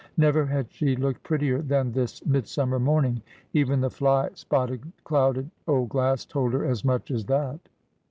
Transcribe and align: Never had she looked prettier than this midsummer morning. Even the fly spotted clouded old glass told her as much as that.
Never 0.17 0.47
had 0.47 0.71
she 0.71 0.95
looked 0.95 1.21
prettier 1.21 1.61
than 1.61 1.91
this 1.91 2.25
midsummer 2.25 2.79
morning. 2.79 3.21
Even 3.53 3.81
the 3.81 3.91
fly 3.91 4.29
spotted 4.33 4.91
clouded 5.03 5.51
old 5.67 5.89
glass 5.89 6.25
told 6.25 6.53
her 6.53 6.65
as 6.65 6.83
much 6.83 7.11
as 7.11 7.25
that. 7.27 7.59